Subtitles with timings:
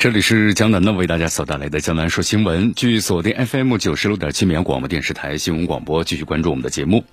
[0.00, 7.04] 这里是江南呢为大家所带来的江南说新闻，据锁定 FM 九十六点七绵阳广播电视台新闻广播，继续关注我们的节目。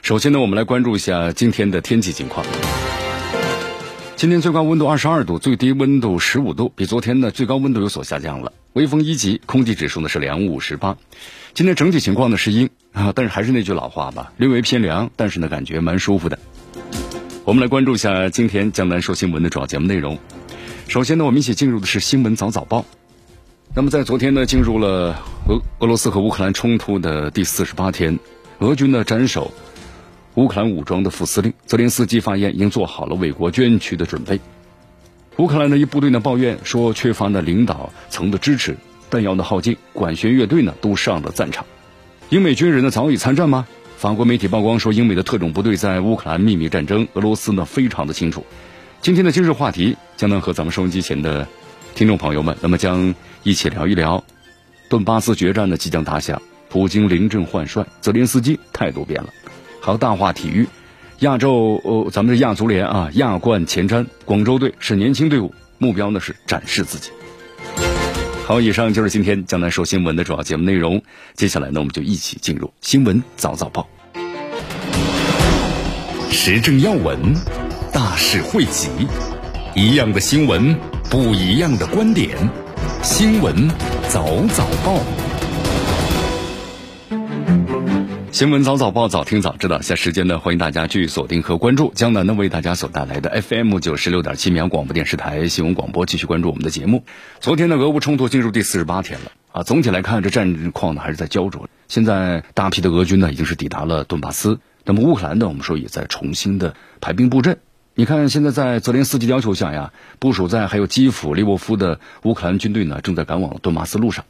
[0.00, 2.46] 首先呢，我们来关注一下今天的天气情况。
[4.14, 8.52] 今天最高温度二十二度，最低温度十五度，比昨天呢最高温度有所下降了。
[8.74, 10.96] 微风一级，空气指数呢是两五十八。
[11.52, 16.38] 今天整体情况呢是阴啊，但是还是那句老话吧，略微偏凉，但是呢感觉蛮舒服的。
[17.44, 20.16] 我们来关注一下今天江南说新闻的主要节目内容。
[20.88, 22.84] 首先呢，我们一起进入的是新闻早早报。
[23.74, 25.16] 那么在昨天呢，进入了
[25.48, 28.16] 俄俄罗斯和乌克兰冲突的第四十八天，
[28.60, 29.52] 俄军呢斩首
[30.36, 34.38] 乌克兰武装的副司令泽连斯基发言，已经做好了为国捐躯的准备。
[35.38, 38.76] 乌克兰的一部队呢抱怨说，缺乏呢领导层的支持，
[39.10, 41.66] 弹药的耗尽，管弦乐队呢都上了战场。
[42.30, 43.66] 英美军人呢早已参战吗？
[43.96, 48.46] 法国媒体曝光说，英美的特种部队在乌克兰秘密战争，俄罗斯呢非常的清楚。
[49.02, 51.46] 今天的今日话题将能和咱们收音机前的
[51.94, 54.24] 听众朋友们，那么将一起聊一聊
[54.88, 59.28] 顿巴斯决战的即将打响，普京临阵换帅，泽连斯基态度变了。
[59.80, 60.66] 还有，大话体育，
[61.20, 67.10] 亚洲呃，咱们的亚足联啊，亚冠前瞻，广州队是年轻队伍，目标呢是展示自己。
[68.44, 71.00] 好，以上就是今天江南说新闻的主要节目内容。
[71.34, 73.88] 接下来呢，我们就一起进入新闻早早报，
[76.30, 77.65] 时政要闻。
[77.96, 78.90] 大事汇集，
[79.74, 82.36] 一样的新闻，不一样的观点。
[83.02, 83.70] 新闻
[84.10, 85.00] 早早报，
[88.30, 89.80] 新闻早早报，早听早知道。
[89.80, 97.02] 下时间呢，欢迎大家继续锁定和关注江南呢为大家所带来的 FM 九十六点七绵阳广播电视台新闻广播，继续关注我们的节目。
[97.40, 101.66] 昨天的俄乌冲突进入第四十八天了啊，总体来看，这战况呢还是在焦灼。
[101.88, 107.56] 现在大批的俄军呢已经是抵达了顿巴斯，那么乌克兰呢，我们说也在重新的排兵布阵。
[107.98, 114.26] 你看，现在在泽连斯基的要求下呀，部署在还有基辅、利沃夫的乌克兰军队呢，正在赶往顿巴斯路上。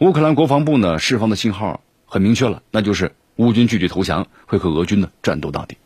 [0.00, 5.78] 乌克兰国防部呢释放的信号很明确了，那就是乌军拒绝投降，会和俄军呢战斗到底。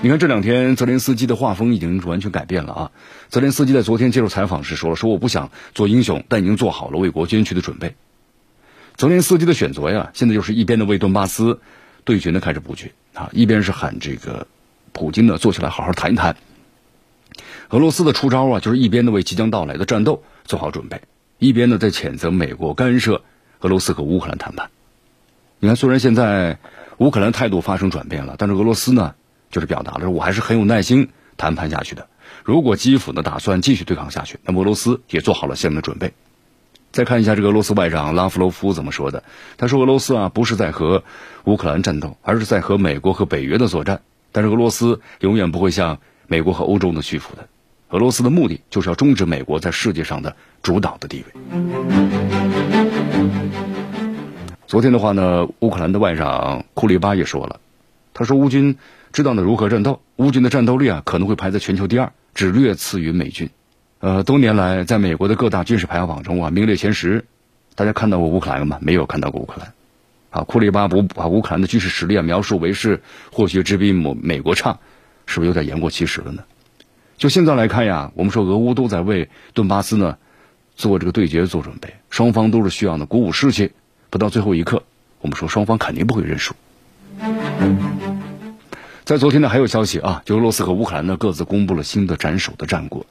[0.00, 2.92] 你看这两天泽连斯基的画风已经完全改变了啊！
[3.30, 7.96] 泽连斯基在昨天接受采访时说了：“说我不想做英雄，但已经做好了为国捐躯的准备。”
[8.94, 11.60] 泽连斯基的选择呀，现在就是一边的为顿巴斯
[12.04, 14.46] 对决呢开始布局啊，一边是喊这个。
[14.92, 16.36] 普京呢，坐下来好好谈一谈。
[17.70, 21.02] 俄罗斯的出招啊，就是一边呢为即将到来的战斗做好准备，
[21.38, 23.22] 一边呢在谴责美国干涉
[23.60, 24.70] 俄罗斯和乌克兰谈判。
[25.60, 26.58] 你看，虽然现在
[26.98, 29.14] 乌克兰态度发生转变了，但是俄罗斯呢，
[29.50, 32.08] 就是表达了我还是很有耐心谈判下去的。
[32.44, 36.12] 如果基辅呢打算继续对抗下去，那么俄罗斯也做好了相应的准备。
[36.92, 39.22] 再看一下这个俄罗斯外长拉夫罗夫怎么说的？
[39.56, 41.04] 他说：“俄罗斯啊，不是在和
[41.44, 44.00] 乌克兰战斗，而是在和美国和北约的作战。”
[44.32, 47.48] 但是俄罗斯永远不会向美国和欧洲的屈服的。
[47.90, 51.60] 俄罗斯的目的就是要终止美国在世界上的主导的地位。
[54.66, 57.58] 昨天的话呢，乌克兰的外长库里巴也说了，
[58.14, 58.78] 他说乌军
[59.12, 63.50] 知道呢如何战斗，乌军的战斗力啊可能会排在全球第二，只略次于美军。
[63.98, 67.24] 呃，多年来在美国的各大军事排行榜中啊名列前十。
[67.74, 68.78] 大家看到过乌克兰吗？
[68.80, 69.72] 没有看到过乌克兰。
[70.30, 73.02] 啊，库里巴不把乌克兰的军事实力啊描述为是
[73.32, 74.78] 或许只比美美国差，
[75.26, 76.44] 是不是有点言过其实了呢？
[77.18, 80.18] 就现在来看呀，我们说俄乌都在为顿巴斯呢
[80.76, 83.72] 做这个对决做准备，双方都是需要呢鼓舞士气，
[84.08, 84.84] 不到最后一刻，
[85.20, 86.54] 我们说双方肯定不会认输。
[89.04, 93.04] 在昨天呢，还有消息啊，就俄罗斯和乌克兰呢各自公布了新的斩首的战果。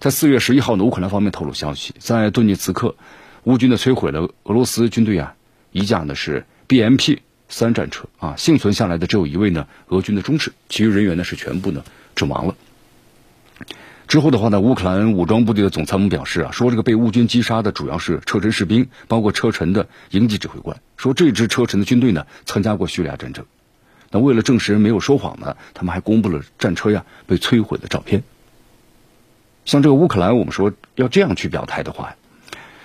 [0.00, 2.96] 在四月十一号呢，乌克兰方面透露消息，在顿涅茨克，
[3.44, 5.36] 乌军呢摧毁了俄罗斯军队啊
[5.70, 6.44] 一架呢是。
[6.66, 7.18] BMP
[7.48, 11.84] 三战车啊，幸存下来的只有一位呢，俄军的中士，其余人员呢是全部呢
[12.14, 12.54] 阵亡了。
[14.08, 20.80] 之后的话呢，乌克兰武装部队的总参谋表示啊，说这个被乌军击杀的主要是车臣士兵，包括车臣的营级指挥官。
[20.96, 23.44] 说这支车臣的军队呢，参加过叙利亚战争。
[24.10, 28.22] 那为了证实没有说谎呢，他们还公布了战车呀被摧毁的照片。
[29.64, 32.16] 像这个乌克兰，我们说要这样去表态的话，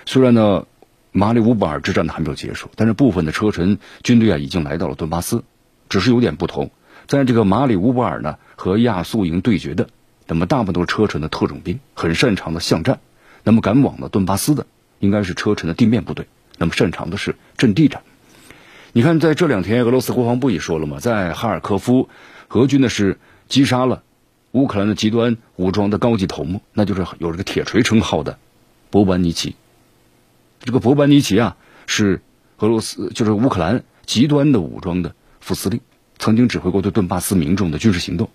[0.06, 0.66] 虽然呢。
[1.12, 5.44] 马里乌波尔之战呢还没有结束，但是部分的车臣军队啊已经来到了顿巴斯，
[5.90, 6.72] 只是有点不同。
[7.08, 9.90] 在这个马里乌波尔呢和亚速营对决的，
[10.28, 13.00] 那么大部分都是车臣的特种兵，很擅长的巷战。
[13.44, 14.68] 那么赶往了顿巴斯的
[15.00, 16.28] 应该是车臣的地面部队，
[16.58, 18.04] 那么擅长的是阵地战。
[18.92, 22.10] 你看，在这两天，俄罗斯国防部也说了嘛，在哈尔科夫，
[22.50, 23.18] 俄军呢是
[23.48, 24.04] 击杀了
[24.52, 28.38] 乌克兰的极端武装的高级头目，那就是有这个铁锤称号的
[28.90, 29.56] 博班尼奇。
[30.60, 31.58] 这个博班尼奇啊，
[31.88, 32.22] 是
[32.58, 35.80] 俄罗斯就是乌克兰极端的武装的副司令，
[36.18, 38.30] 曾经指挥过对顿巴斯民众的军事行动，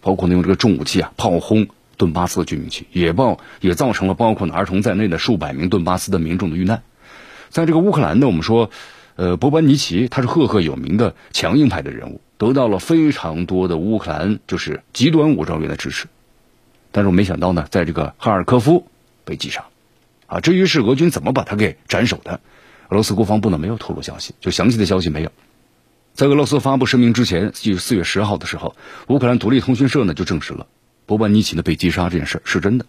[0.00, 6.82] 包括呢用这个重武器啊炮轰顿巴斯的居民区，也爆也造成了包括呢儿童在内的数百名顿巴斯的民众的遇难。
[7.50, 8.70] 在这个乌克兰呢，我们说，
[9.14, 16.08] 呃，博班尼奇他是赫赫有名的强硬派的人物，得到了非常多的乌克兰就是极端武装员的支持，
[16.90, 18.88] 但是我没想到呢，在这个哈尔科夫
[19.24, 19.66] 被击杀。
[20.32, 22.40] 啊，至于是俄军怎么把他给斩首的，
[22.88, 25.30] 俄罗斯国防部呢没有透露消息，就详细的消息没有。
[26.14, 28.74] 在俄罗斯发布声明之前，就四月十号的时候，
[29.08, 30.66] 乌克兰独立通讯社呢就证实了
[31.04, 32.86] 波班尼奇呢被击杀这件事是真的。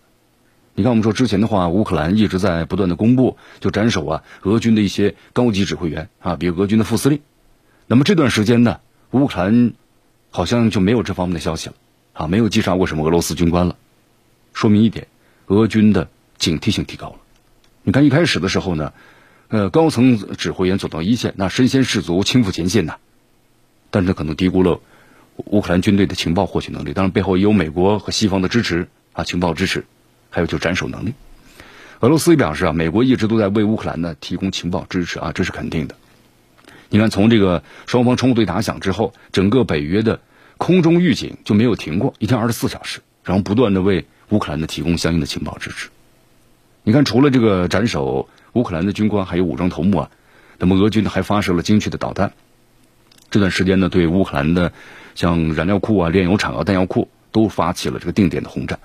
[0.74, 7.20] 你看，我们说之前的话，乌克兰一直在不断的公布就斩首啊俄军的一些高级指挥员啊，比如俄军的副司令。
[7.88, 8.80] 那么这段时间呢，
[9.12, 9.74] 乌克兰
[10.32, 11.76] 好像就没有这方面的消息了
[12.14, 13.76] 啊，没有击杀过什么俄罗斯军官了，
[14.54, 15.08] 说明一点，
[15.48, 16.08] 俄军的
[16.38, 17.16] 警惕性提高了。
[17.86, 18.94] 你看，一开始的时候呢，
[19.50, 22.96] 呃，高层指挥员走到一线，那身先士卒，亲赴前线呐。
[23.92, 24.80] 但是可能低估了
[25.36, 26.94] 乌克兰军队的情报获取能力。
[26.94, 29.86] 当然，背后也有美国和西方的支持啊，情报支持，
[30.30, 31.14] 还有就斩首能力。
[32.00, 35.96] 俄罗斯也表示啊，美国一直都在为乌克兰呢提供情报支持啊，这是肯定的。
[36.88, 40.22] 你看，从这个双方冲突打响之后，整个北约的
[40.58, 45.90] 空中预警就没有停过，一天二十四小时，然后不断的为乌克兰呢提供相应的情报支持。
[46.86, 50.12] 你看，除了这个斩首乌克兰的军官，还有武装头目啊，
[50.60, 52.34] 那么俄军呢还发射了精确的导弹。
[53.32, 54.74] 这段时间呢，对乌克兰的
[55.16, 58.80] 像燃料库啊、炼油厂啊、弹药库都发起了这个定点的轰炸。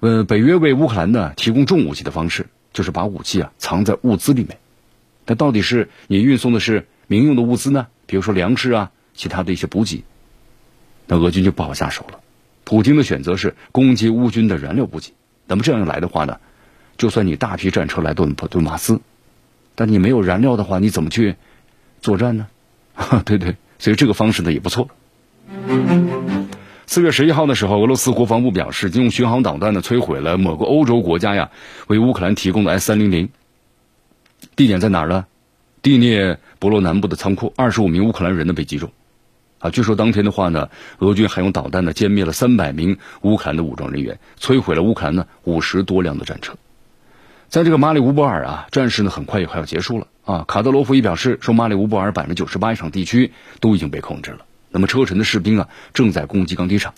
[0.00, 4.58] 呃，北约为乌克兰呢提供重武器的方式，就是把武器啊藏在物资里面。
[5.26, 7.86] 那到底是你运送的是民用的物资呢？
[8.06, 10.02] 比如说粮食啊，其他的一些补给，
[11.06, 12.18] 那俄军就不好下手了。
[12.64, 15.12] 普京的选择是攻击乌军的燃料补给。
[15.46, 16.40] 那么这样一来的话呢？
[16.98, 19.00] 就算你大批战车来顿顿巴斯，
[19.74, 21.36] 但你没有燃料的话，你怎么去
[22.00, 22.46] 作战呢？
[23.24, 24.88] 对对，所以这个方式呢也不错。
[26.86, 31.50] 四月十一号的时候，俄罗斯国防部表示，用巡航导弹呢摧毁了某个欧洲国家呀
[31.88, 33.28] 为乌克兰提供的 S 三零零。
[34.54, 35.26] 地点在哪儿呢？
[35.82, 38.92] 第聂伯罗南部的仓库，二十五名乌克兰人呢被击中。
[39.58, 46.54] 啊，据说当天的话呢，俄军还用导弹呢歼灭了三百名乌克兰的武装人员，摧毁了乌克兰呢五十多辆的战车。
[47.48, 50.44] 在这个马里乌波尔啊，战事呢很快也快要结束了啊。
[50.48, 54.44] 卡德罗夫也表示说，马里乌波尔百分之九十八以上地区都已经被控制了。
[54.70, 56.92] 那么车臣的士兵啊正在攻击钢铁厂。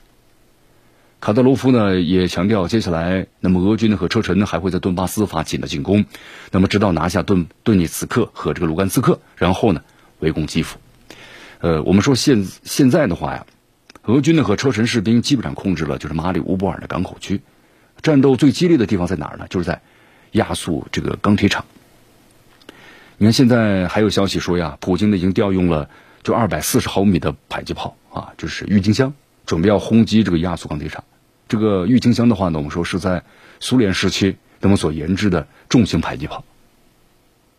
[1.21, 6.06] 卡德罗夫呢也强调，接下来那么俄军呢和车臣呢还会在顿巴斯发起的进攻，
[6.50, 9.83] 那么直到拿下顿顿涅茨克和这个卢甘斯克，然后呢
[10.21, 10.79] 围攻基辅。
[11.61, 13.47] 呃，我们说现现在的话呀，
[14.05, 17.43] 俄军呢和车臣士兵基本上控制了就是马里乌波尔的港口区，
[18.00, 19.47] 战斗最激烈的地方在哪儿呢？
[19.50, 19.83] 就是在。
[20.33, 21.65] 亚速这个钢铁厂，
[23.17, 25.89] 你看现在还有消息说呀，普京呢已经调用了
[26.23, 29.15] 就二百四十毫米的迫击炮啊，就是郁金香，
[29.47, 31.03] 准备要轰击这个亚速钢铁厂。
[31.49, 33.23] 这个郁金香的话呢，我们说是在
[33.59, 36.45] 苏联时期那么所研制的重型迫击炮，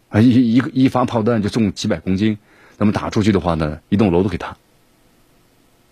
[0.10, 2.38] 啊一一个一发炮弹就重几百公斤，
[2.78, 4.56] 那么打出去的话呢，一栋楼都可以塌。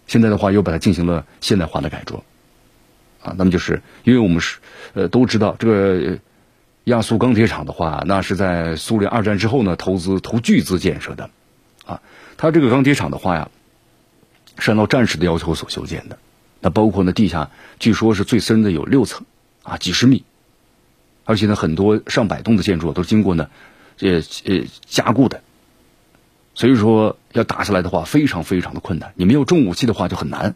[0.05, 2.23] 现在的话又把它进行了现代化的改装，
[3.23, 4.59] 啊，那么就是因为我们是
[4.93, 6.19] 呃都知道这个。
[6.87, 11.29] 亚速钢铁厂的话，那是在苏联二战之后呢，投资投巨资建设的，
[11.85, 12.01] 啊，
[12.37, 13.51] 它这个钢铁厂的话呀，
[14.57, 16.17] 是按照战时的要求所修建的，
[16.61, 19.25] 那包括呢地下据说是最深的有六层，
[19.63, 20.23] 啊几十米，
[21.25, 23.49] 而且呢很多上百栋的建筑都是经过呢，
[23.99, 25.41] 呃呃加固的，
[26.55, 30.55] 所以说要打下来的话非常非常的困难，你没有重武器的话就很难。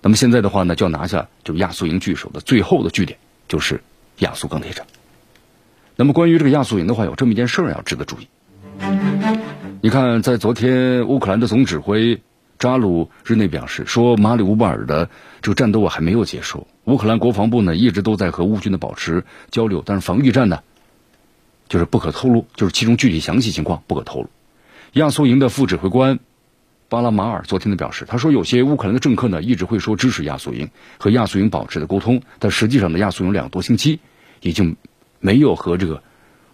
[0.00, 3.82] 那么现在的话呢，就要拿下就亚速营据守的最后的据点，就是。
[4.22, 4.86] 亚速钢铁厂。
[5.96, 8.28] 那么关于这个亚速营的话，有这么一件事儿要值得注意。
[9.80, 12.22] 你看，在昨天，乌克兰的总指挥
[12.58, 15.10] 扎鲁日内表示说，马里乌波尔的
[15.42, 16.66] 这个战斗啊还没有结束。
[16.84, 20.60] 乌克兰国防部呢一直都在和乌军的保持交流，但是防御战呢
[21.68, 24.30] 就是不可透露，就是其中具体详细情况不可透露。
[24.92, 26.20] 亚速营的副指挥官
[26.88, 34.00] 巴拉马尔昨天的表示，他说有些乌克兰的政客呢一直会说支持亚速营和亚速营保持的沟通，但实际上呢亚速营两个多星期。
[34.42, 34.76] 已经
[35.20, 36.02] 没有和这个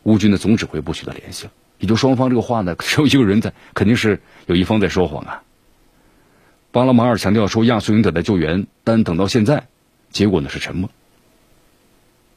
[0.05, 5.43] 乌军的总指挥部取得联系了，也就双方这个话呢，只有一个人在，肯定是有一方在说谎啊。
[6.71, 9.67] 巴拉马尔强调说，亚速营等待救援，但等到现在，
[10.11, 10.91] 结果呢是沉默。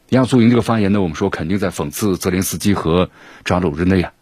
[0.10, 3.10] 亚速营这个发言呢，我们说肯定在讽刺泽连斯基和
[3.46, 4.14] 扎鲁日内啊，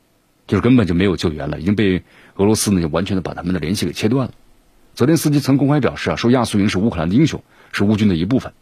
[0.47, 2.03] 就是根本就没有救援了，已经被
[2.35, 4.33] 俄罗斯呢就完全的把他们的联系给切断了。
[4.95, 8.53] 泽连斯基曾公开表示啊，说亚速营是乌克兰的英雄，是乌军的一部分，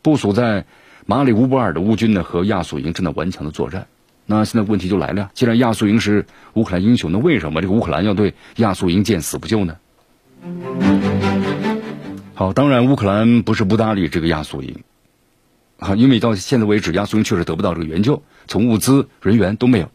[0.00, 0.64] 部署在
[1.06, 3.86] 马里乌波尔的乌军呢和亚速营正在顽强的作战。
[4.26, 9.76] 那现在问题就来了，既然亚速营是乌克兰英雄，那为什么这个乌克兰要对亚速营见死不救呢？
[12.34, 14.82] 好，当然乌克兰不是不搭理这个亚速营，
[15.78, 19.90] 啊，因为到现在为止，亚速营确实得不到这个援救，从物资、人员都没有。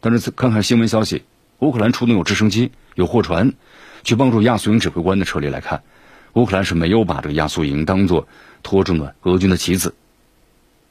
[0.00, 1.24] 但是看看新闻消息，
[1.58, 3.52] 乌克兰出动有直升机、有货船，
[4.04, 5.82] 去帮助亚速营指挥官的撤离来看，
[6.38, 8.28] 乌克兰是没有把这个亚速营当做
[8.62, 9.94] 拖住了俄军的棋子。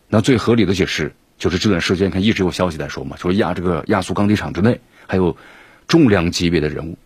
[0.10, 1.14] 那最合理的解释。
[1.40, 5.38] 就是这段时间，看一直有消息在说嘛，说亚这个亚速钢铁厂之内还有
[5.88, 6.98] 重量级别的人物，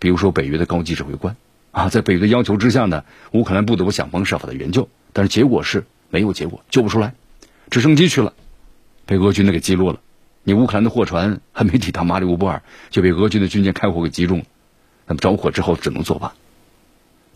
[0.00, 1.36] 比如说北约的高级指挥官
[1.70, 7.14] 啊，在北约的要求之下呢，乌克兰不得不想方设法的援救，但是结果是没有结果，救不出来，
[7.70, 8.32] 直升机去了，
[9.06, 10.00] 被俄军的给击落了，
[10.42, 14.44] 你乌克兰的货船还没抵达马里乌波尔，就被俄军的军舰开火给击中了，
[15.06, 16.34] 那么着火之后只能作罢。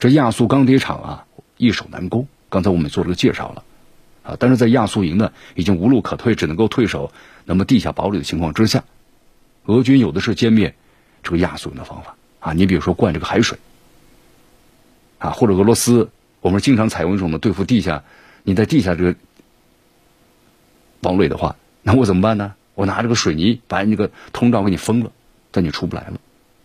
[0.00, 1.24] 这亚速钢铁厂啊，
[1.56, 3.62] 易守难攻，刚才我们做了个介绍了。
[4.22, 4.36] 啊！
[4.38, 7.10] 但是在亚速营呢，已经无路可退，只能够退守
[7.46, 8.84] 那么地下堡垒的情况之下，
[9.64, 10.74] 俄军有的是歼灭
[11.22, 12.52] 这个亚速营的方法啊！
[12.52, 13.58] 你比如说灌这个海水
[15.18, 16.10] 啊，或者俄罗斯，
[16.42, 18.04] 我们经常采用一种呢对付地下，
[18.42, 19.14] 你在地下这个
[21.00, 22.54] 堡垒的话，那我怎么办呢？
[22.74, 25.12] 我拿这个水泥把那个通道给你封了，
[25.50, 26.20] 但你出不来了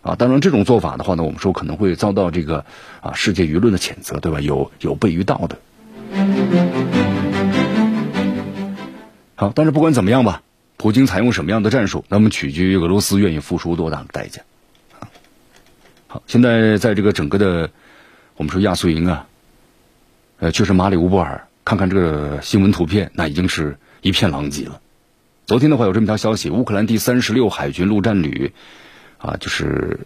[0.06, 0.14] 啊！
[0.14, 2.64] 当然这种做法的话呢，我们说可能会遭到这个
[3.00, 4.40] 啊世界舆论的谴责，对吧？
[4.40, 5.58] 有有悖于道德。
[9.34, 10.42] 好，但是不管怎么样吧，
[10.76, 14.42] 普京采用什么样的战术，那么取决于俄罗斯愿意付出多大的代价。
[16.06, 17.70] 好，现在在这个整个的
[18.36, 19.26] 我们说亚速营啊，
[20.38, 24.80] 呃，确实马里乌波尔，看看这个新闻图片，那已经是一片狼藉了。
[25.46, 28.52] 昨天的话有这么条消息，乌克兰第三十六海军陆战旅
[29.18, 30.00] 啊，就是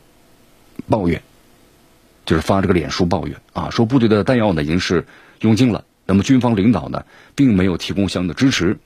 [0.89, 1.23] 抱怨，
[2.27, 5.07] 就是发这个脸书抱怨啊，说部队的弹药呢已经是
[5.41, 8.79] 用尽了，那么军方领导呢并没有提供相应的支持。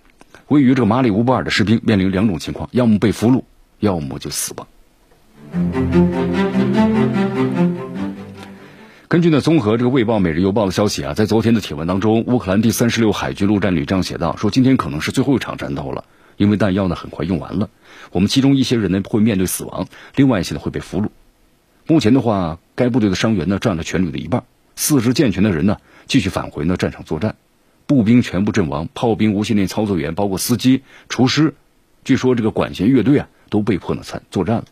[0.49, 3.43] 位于这个马里乌波尔的士兵面临两种情况：要么被俘虏，
[3.81, 4.67] 要么就死亡。
[9.09, 16.05] 根据呢综合这个《卫报》《每日邮报》的消息啊，在昨天的帖文当中，乌克兰第三十六海军陆战旅这样写道：说今天可能是最后一场战斗了，
[16.37, 17.69] 因为弹药呢很快用完了。
[18.13, 19.87] 我们其中一些人呢会面对死亡，
[20.17, 21.09] 另外一些呢会被俘虏。
[21.87, 24.45] 目前的话，该部队的伤员呢占了全旅的一半，
[24.77, 27.37] 四肢健全的人呢继续返回呢战场作战。
[27.87, 31.55] 步兵全部阵亡，炮兵、无线电操作员，包括司机、厨师，
[32.03, 34.65] 据说这个管弦乐队啊，都被迫呢参作战了。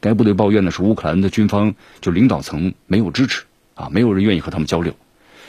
[0.00, 3.44] 该部队抱怨呢是乌克兰的军方就领导层没有支持
[3.74, 4.94] 啊，没有人愿意和他们交流。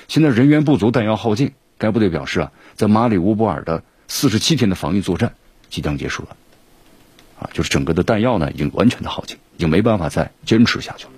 [0.09, 1.53] 现在人员不足，弹药耗尽。
[1.77, 5.35] 该部队表示啊，在马里乌波尔的四十七天的防御作战
[5.69, 6.35] 即将结束了，
[7.39, 11.11] 啊，就是整个的弹药呢已经完全的耗尽，已经没办法再坚持下去了。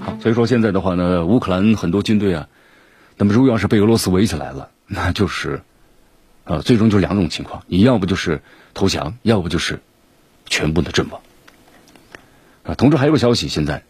[0.00, 2.48] 好所以说现在的话呢，乌克兰很多军队啊，
[3.16, 5.60] 那么如果要是被俄罗斯围起来了，那就是，
[6.44, 8.40] 呃，最终就两种情况，你要不就是
[8.72, 9.80] 投降，要不就是
[10.46, 11.20] 全部的阵亡。
[12.62, 13.82] 啊，同时还有个消息，现在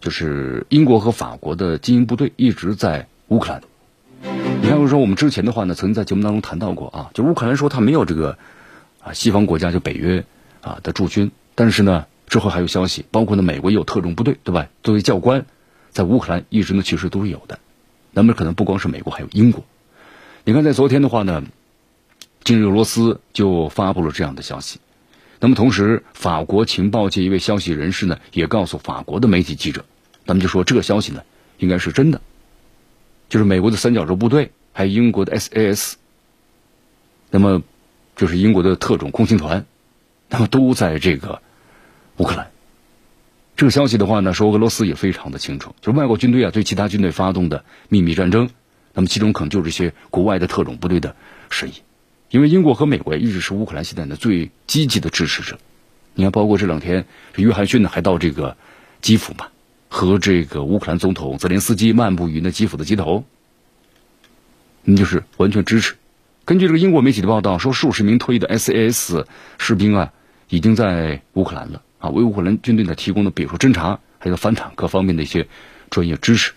[0.00, 3.62] 就是英国和法国的精英部队一直在乌克兰。
[4.62, 8.38] 你看，我说我们之前的话呢，曾经在节目当中谈到过啊，就乌克兰说他没有这个
[9.00, 10.24] 啊西方国家就北约
[10.60, 12.06] 啊的驻军，但是呢。
[12.26, 14.66] 之后还有消息，包括呢，美国也有特种部队，对吧？
[14.82, 15.44] 作为教官，
[15.90, 17.58] 在乌克兰一直呢其实都是有的。
[18.12, 19.62] 那么可能不光是美国，还有英国。
[20.42, 21.44] 你看，在昨天的话呢，
[22.42, 24.80] 近日俄罗斯就发布了这样的消息。
[25.38, 29.84] 那么同时，法国情报界一位消息人士呢，也告诉法国的媒体记者，
[30.24, 31.22] 他们就说这个消息呢
[31.58, 32.22] 应该是真的，
[33.28, 35.94] 就是美国的三角洲部队，还有英国的 SAS，
[37.30, 37.62] 那么
[38.16, 39.66] 就是英国的特种空勤团，
[40.28, 41.40] 那么都在这个。
[42.16, 42.52] 乌克兰，
[43.56, 48.50] 这个消息的话呢，说俄罗斯也非常的清楚，就是外国军队啊对其他军队发动的秘密战争，
[48.92, 51.16] 那么其中可能就是一些国外的特种部队的
[51.50, 51.72] 事宜，
[52.30, 55.58] 因为英国和美国一直是乌克兰现在的最积极的支持者。
[56.14, 57.04] 你看，包括这两天，
[57.34, 58.56] 约翰逊呢还到这个
[59.00, 59.48] 基辅嘛，
[59.94, 63.22] 和这个乌克兰总统泽连斯基漫步于那基辅的街头，
[64.82, 65.94] 那就是完全支持。
[66.44, 69.24] 根据这个英国媒体的报道，说数十名退役的 SAS
[69.56, 70.12] 士兵啊，
[70.48, 71.80] 已经在乌克兰了。
[72.00, 75.46] 啊，为乌克兰军队呢提供的，比如说侦察，还有反坦克方面的一些
[75.90, 76.54] 专业知识。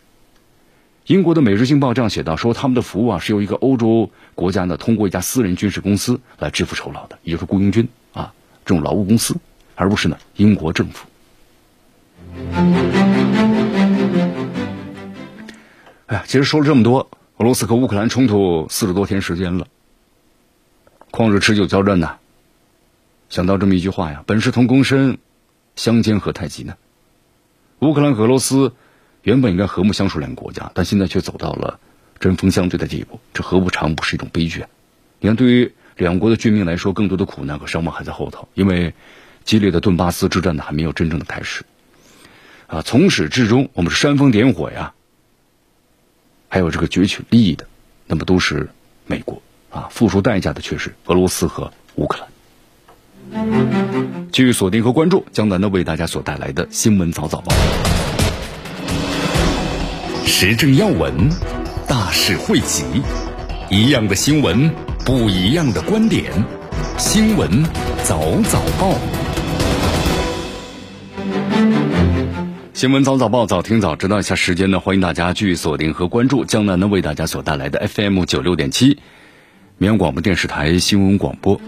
[1.05, 8.33] 英国的《每日经报》这样写道：说他们的服务啊是由一个欧洲国家呢通过一家私人军事公司来支付酬劳的，也就是雇佣军啊
[8.65, 9.35] 这种劳务公司，
[9.75, 11.07] 而不是呢英国政府。
[16.07, 19.67] 哎呀，其实说了这么多，俄罗斯和乌克兰冲突四十多天时间了，
[21.11, 22.17] 旷日持久交战呐。
[23.29, 25.17] 想到这么一句话呀：“本是同根生，
[25.75, 26.75] 相煎何太急呢？”
[27.79, 28.73] 乌克兰和俄罗斯
[29.23, 31.79] 原本应该和睦相处两个国家，但现在却走到了
[32.19, 34.65] 针锋相对的地步，这何不尝不是一种悲剧？
[35.19, 38.93] 你看，对于两国的居民来说，更多的苦难和伤亡还在后头，因为
[39.43, 41.65] 激烈的顿巴斯之战呢还没有真正的开始。
[42.67, 44.93] 啊，从始至终，我们是煽风点火呀，
[46.49, 47.65] 还有这个攫取利益的，
[48.05, 48.69] 那么都是
[49.05, 52.27] 美国啊，付出代价的却是俄罗斯和乌克兰。
[54.33, 57.53] 继续锁定和关注江南的为大家所带来的新闻早早报，
[60.25, 61.29] 时政要闻，
[61.87, 62.83] 大事汇集，
[63.69, 64.69] 一样的新闻，
[65.05, 66.31] 不一样的观点，
[66.97, 67.63] 新闻
[68.03, 69.26] 早早报。
[72.77, 74.79] 新闻早早报，早听早知道一下时间呢？
[74.79, 78.99] 欢迎大家继续锁定和关注江南呢为大家所带来的 FM 九六点七
[79.79, 81.59] 绵阳广播电视台新闻广播。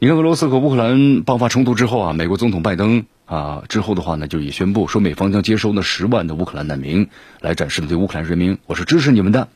[0.00, 7.06] 你看，俄罗斯和乌克兰爆发冲突之后啊，美国总统拜登啊之后的话呢，就也宣布说，美方将接收那十万的乌克兰难民，
[7.40, 9.46] 来展示对乌克兰人民，我是支持你们的。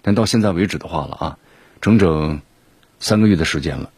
[0.00, 1.38] 但到现在为止的话了啊，
[1.82, 2.40] 整整
[2.98, 3.90] 三个月的时间了。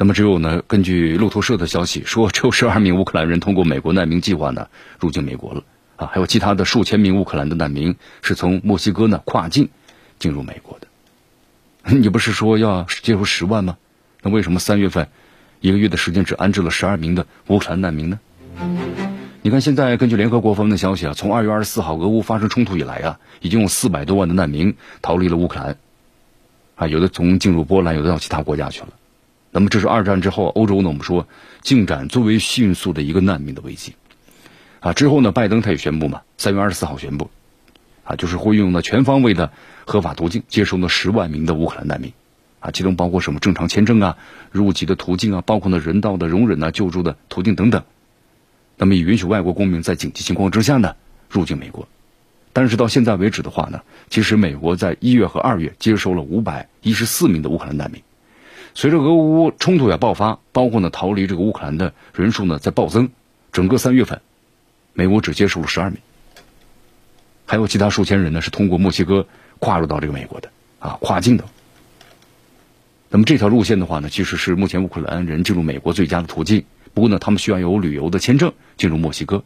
[0.00, 4.68] 那么，只有呢，根据路透社的消息说，只有十二名乌克兰人通过美国难民计划呢
[5.00, 5.64] 入境美国了
[5.96, 9.68] 啊，还有其他的数千名乌克兰的难民是从墨西哥呢跨境
[10.20, 10.86] 进入美国的。
[11.98, 13.76] 你不是说要接收十万吗？
[14.22, 15.08] 那为什么三月份
[15.60, 18.20] 一个月的时间只安置了十二名的乌克兰难民呢？
[19.42, 25.76] 你看，现在根据联合国方面的消息啊，从二月二十四号俄乌发生冲突以来啊，已经有四百多万的难民逃离了乌克兰
[26.76, 28.88] 啊，有的从进入波兰，有的到其他国家去了。
[29.50, 31.26] 那么这是二战之后欧洲呢，我们说
[31.62, 33.94] 进展最为迅速的一个难民的危机，
[34.80, 37.30] 啊，之后呢，拜登他也宣布嘛，三月二十四号宣布，
[38.04, 39.50] 啊，就是会用呢全方位的
[39.86, 42.12] 合法途径接收呢十万名的乌克兰难民，
[42.60, 44.18] 啊，其中包括什么正常签证啊、
[44.52, 47.84] 入籍的途径啊，包括呢人道的容忍啊、救助的途径等等，
[48.76, 50.94] 那么也允许外国公民在紧急情况之下呢
[51.30, 51.88] 入境美国，
[52.52, 53.80] 但是到现在为止的话呢，
[54.10, 58.02] 其实美国在一月和二月接收了五百一十四名的乌克兰难民。
[58.78, 63.08] 随着俄乌冲突呀爆发，包括呢逃离这个乌克兰的人数呢在暴增，
[63.50, 64.20] 整个三月份，
[64.92, 65.98] 美国只接收了十二名，
[67.44, 69.26] 还有其他数千人呢是通过墨西哥
[69.58, 71.44] 跨入到这个美国的啊跨境的。
[73.10, 76.64] 那么这条路线的话呢，其实是目前乌克兰人进入美国最佳的途径。
[76.94, 79.42] 不过呢，他们需要有旅游的签证进入墨西哥，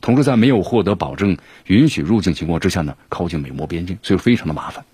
[0.00, 4.84] 同时在没有获得保证允许入境情况之下呢，靠近美墨边境，所以非常的麻烦。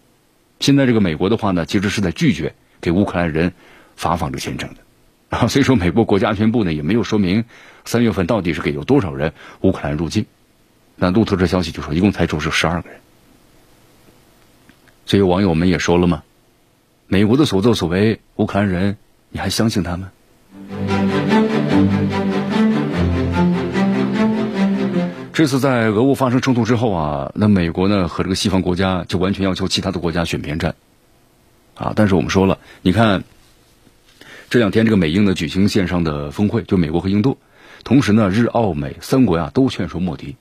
[0.61, 3.55] 现在这个美国的话呢，其实是在拒绝给乌克兰人。
[3.99, 4.77] 发放这签证的
[5.37, 7.45] 啊，所以说美国国家安全部呢也没有说明
[7.85, 10.25] 三月份到底是给有多少人乌克兰入境。
[10.97, 13.01] 那路透社消息就说一共才出是十二个人。
[15.05, 16.23] 所以网友们也说了嘛，
[17.09, 18.97] 美国的所作所为，乌克兰人
[19.31, 20.09] 你还相信他们？
[25.35, 30.75] 这次在俄乌发生冲突之后啊，那美国呢和这个西方国家就完全要求其他的国家选边站
[31.75, 31.93] 啊。
[31.95, 33.25] 但是我们说了，你看。
[34.51, 37.37] 这两天，这个美英呢举行线上的峰会，就美国和印度，
[37.85, 40.37] 同时呢，日澳美三国呀都劝说莫迪，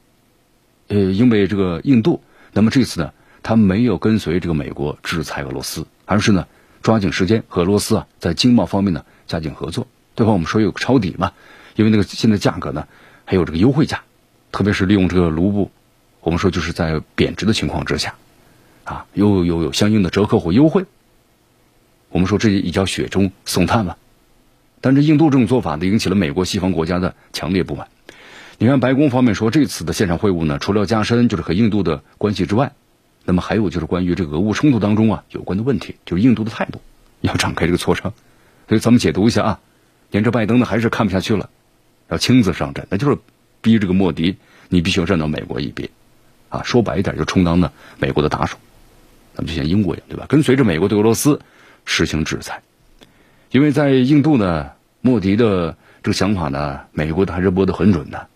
[0.87, 2.21] 呃，因为这个印度，
[2.53, 3.11] 那么这次呢，
[3.43, 6.47] 他没有跟随这个美国制裁俄罗斯，而是呢
[6.81, 9.87] 抓紧时间和俄罗斯啊在经贸方面呢加紧合作。
[10.15, 11.33] 对方我们说有个抄底嘛，
[11.75, 12.87] 因为那个现在价格呢
[13.25, 14.03] 还有这个优惠价，
[14.53, 15.69] 特别是利用这个卢布，
[16.21, 18.15] 我们说就是在贬值的情况之下，
[18.85, 20.85] 啊，又有有相应的折扣或优惠。
[22.17, 23.95] 我们说这也叫雪中送炭吧，
[24.81, 27.89] 但是印度这种做法呢，引起了美国西方国家的强烈不满。
[28.57, 32.73] 你看，白宫方面说，这次的线上会晤呢，除了加深就是和印度的关系之外，
[33.23, 36.81] 那么还有就是关于这个俄乌冲突当中啊有关的问题，就是印度的态度
[37.21, 38.11] 要展开这个磋商。
[38.67, 39.59] 所以咱们解读一下啊，
[40.09, 41.51] 连这拜登呢还是看不下去了，
[42.09, 43.19] 要亲自上阵，那就是
[43.61, 44.37] 逼这个莫迪，
[44.69, 45.87] 你必须要站到美国一边，
[46.49, 48.57] 啊，说白一点就充当呢美国的打手，
[49.35, 50.25] 咱们就像英国一样，对吧？
[50.27, 51.39] 跟随着美国对俄罗斯。
[51.89, 52.61] 实行制裁，
[53.49, 58.27] 因为在印度呢，莫迪的这个想法呢，美国的还是摸得很准的。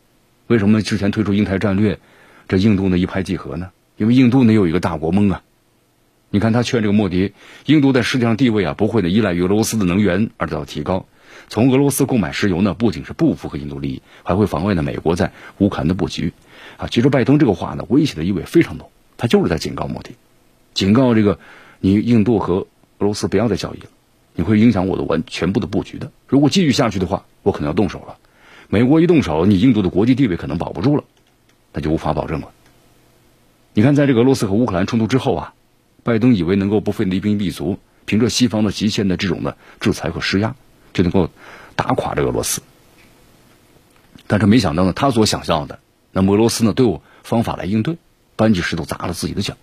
[0.48, 2.00] 为什么之前推出印太战略，
[2.48, 3.70] 这印度呢一拍即合呢？
[3.98, 5.44] 因为印度呢有一个大国梦啊。
[6.30, 7.34] 你看他劝这个莫迪，
[7.66, 11.06] 印度在世界上地位啊不会呢依赖于俄罗斯的能源而得到提高。
[11.50, 16.32] 从俄罗斯购买石油呢，不仅是不符合印度利益，还会妨碍呢美国在乌克兰的布局。
[16.78, 20.16] 啊，其实拜登这个话呢，威胁的意味非常浓，他就是在警告莫迪，
[20.74, 21.38] 警告这个
[21.82, 22.66] 你印度和。
[23.02, 23.88] 俄罗斯不要再交易了，
[24.36, 26.12] 你会影响我的完全部的布局的。
[26.28, 28.18] 如果继续下去的话，我可能要动手了。
[28.70, 31.04] 美国一动手，你印度的国际地位可能保不住了，
[31.74, 32.50] 那就无法保证了。
[33.74, 35.54] 你看，在这个俄罗斯和乌克兰冲突之后啊，
[36.04, 40.56] 拜登以为能够不费力兵力足，凭着西方的极限的这种的制裁和施压，
[40.94, 41.32] 就能够
[41.76, 42.62] 打垮这个俄罗斯。
[44.28, 45.80] 但是没想到呢，他所想象的，
[46.12, 47.98] 那么俄罗斯呢都有方法来应对，
[48.36, 49.58] 搬起石头砸了自己的脚。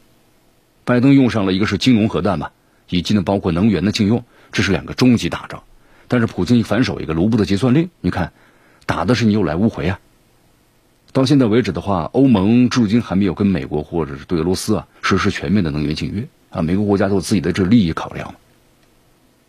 [0.85, 2.53] 拜登用上了一个是金融核弹吧，
[2.89, 5.65] 以及呢包括能源的禁用，这是两个终极大招。
[6.09, 8.33] 但是普京一反手一个卢布的结算令，你看，
[8.87, 10.01] 打的是你有来无回啊。
[11.13, 16.63] 到现在为止的话，欧盟至今还没有跟美国或者是对俄罗斯啊实施全面的能源禁约啊。
[16.63, 18.35] 每个国家都有自己的这利益考量。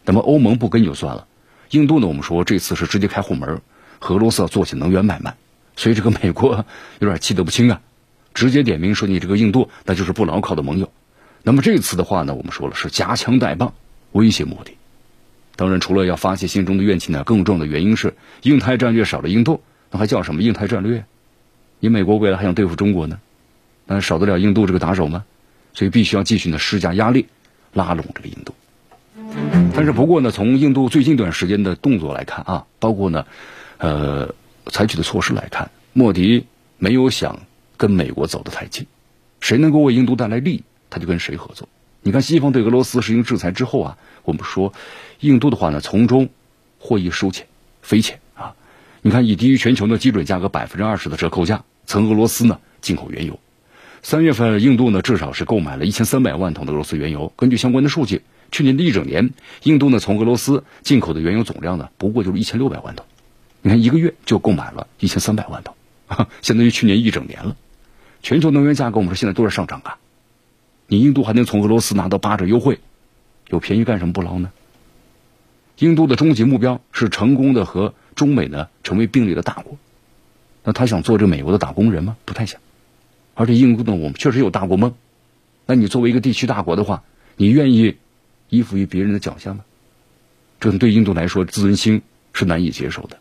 [0.05, 1.27] 那么欧盟不跟就算了，
[1.71, 3.61] 印度呢，我们说这次是直接开后门，
[3.99, 5.35] 和俄罗斯做起能源买卖，
[5.75, 6.65] 所以这个美国
[6.99, 7.81] 有点气得不轻啊，
[8.33, 10.91] 直接点名说你这个印度那就是不牢靠的盟友。
[11.43, 13.73] 那么这次的话呢，我们说了是夹枪带棒，
[14.11, 14.73] 威胁目的。
[15.55, 21.05] 当然，除了要发泄心中的怨气呢，更重要的原因是印太战略少了印度，那还叫什么印太战略？
[21.79, 23.19] 你美国未来还想对付中国呢，
[23.85, 25.25] 那少得了印度这个打手吗？
[25.73, 27.27] 所以必须要继续呢施加压力，
[27.73, 28.53] 拉拢这个印度。
[29.75, 33.25] 但是不过呢，从印度最近一段时间的动作来看啊，包括呢，
[33.77, 34.33] 呃，
[34.65, 36.45] 采取的措施来看，莫迪
[36.77, 37.39] 没有想
[37.77, 38.87] 跟美国走得太近，
[39.39, 41.67] 谁能够为印度带来利益，他就跟谁合作。
[42.01, 44.73] 你看西方对俄罗斯实行制裁之后啊，我们说
[45.19, 46.29] 印度的话呢，从中
[46.79, 47.47] 获益收钱，
[47.81, 48.55] 匪浅啊。
[49.01, 53.39] 你看，以低于全球的基准价格百分之二十的折扣价，从俄罗斯呢进口原油。
[54.01, 57.33] 三月份，印度呢至少是购买了一千三百万桶的俄罗斯原油。
[57.35, 63.05] 根据相关的数据，去年的一整年，印度呢从俄罗斯进口的原油总量呢不过就是一千六百万桶。
[63.61, 65.75] 你看，一个月就购买了一千三百万桶，
[66.41, 67.57] 相当于去年一整年了。
[68.21, 69.97] 全球能源价格，我们说现在都在上涨啊。
[70.89, 72.79] 你印度还能从俄罗斯拿到八折优惠，
[73.47, 74.51] 有便宜干什么不捞呢？
[75.77, 77.93] 印度的终极目标是成功的和。
[78.15, 79.77] 中美呢成为并列的大国，
[80.65, 82.17] 那他想做这美国的打工人吗？
[82.25, 82.59] 不太想。
[83.33, 84.93] 而且印度呢，我们确实有大国梦。
[85.65, 87.03] 那你作为一个地区大国的话，
[87.37, 87.95] 你愿意
[88.49, 89.61] 依附于别人的脚下吗？
[90.59, 92.01] 这对印度来说，自尊心
[92.33, 93.19] 是难以接受的。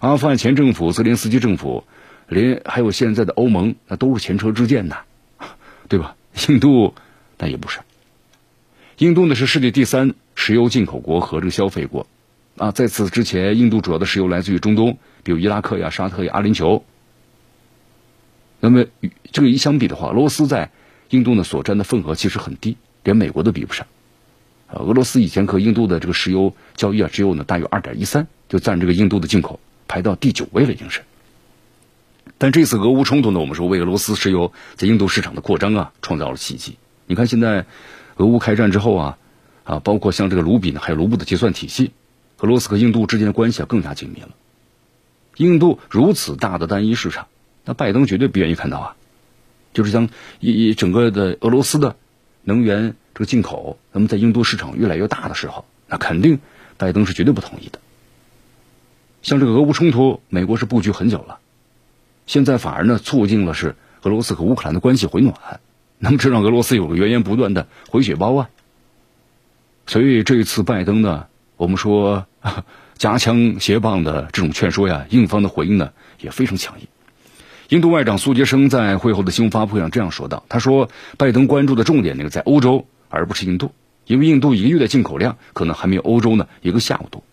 [0.00, 1.84] 阿富汗前政府、泽连斯基政府，
[2.26, 5.02] 连还有现在的欧盟，那都是前车之鉴呐，
[5.88, 6.16] 对吧？
[6.48, 6.94] 印度
[7.38, 7.80] 那也不是。
[8.98, 12.06] 印度呢是世界第三石油进口国和这个消费国。
[12.56, 16.82] 啊，在此之前，印度主要的石油来自于中东，比如伊拉克呀、沙特呀、阿联酋。
[18.60, 20.70] 那么与这个一相比的话，俄罗斯在
[21.08, 23.86] 印度呢所占的份额其实很低，连美国都比不上。
[24.66, 31.00] 啊，俄罗斯以前和印度的这个石油交易啊，只有呢大约二点一三，就占这个印度的进口排到第九位了，已经是。
[32.40, 36.78] 但这次俄乌冲突呢，我们说为俄罗斯石油在印度市场的扩张啊，创造了契机。
[37.04, 37.66] 你看现在
[38.16, 39.18] 俄乌开战之后啊，
[39.64, 41.90] 啊，包括像这个卢比呢，还有卢布的结算体系。
[42.38, 44.30] 俄罗斯和印度之间的关系啊更加紧密了。
[45.36, 47.26] 印度如此大的单一市场，
[47.66, 48.96] 那拜登绝对不愿意看到啊。
[49.74, 51.96] 就是将一整个的俄罗斯的
[52.42, 56.38] 能源这个进口，那么在印度市场越来越大的时候，那肯定
[56.78, 57.80] 拜登是绝对不同意的。
[59.20, 61.39] 像这个俄乌冲突，美国是布局很久了，
[62.30, 65.34] 现在反而呢促进了是俄罗斯和乌克兰的关系回暖，
[65.98, 68.50] 那么这让俄罗斯有个源源不断的回血包啊。
[69.84, 71.26] 所以这一次拜登呢。
[71.56, 72.26] 我们说，
[72.96, 75.90] 夹枪携棒的这种劝说呀，印方的回应呢
[76.20, 76.86] 也非常强硬。
[77.68, 80.88] 印度外长苏杰生在会后的新闻发布会上这样说道：“他说，
[81.18, 83.72] 拜登关注的重点那个在欧洲，而不是印度，
[84.06, 87.24] 因为印度一个月的进口量可能还没有欧洲呢一个下午多。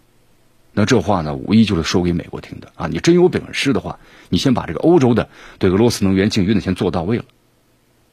[0.80, 2.86] 那这话呢，无疑就是说给美国听的啊！
[2.86, 3.98] 你真有本事的话，
[4.30, 7.24] 你先把这个欧洲的对俄罗斯能源禁运的先做到位了，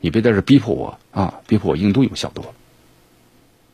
[0.01, 2.55] 你别在这逼迫我啊，逼迫我印度有效多。”